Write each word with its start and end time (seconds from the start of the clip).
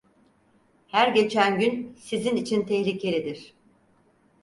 Her 0.87 1.07
geçen 1.07 1.59
gün 1.59 1.95
sizin 1.97 2.35
için 2.35 2.65
tehlikelidir. 2.65 3.53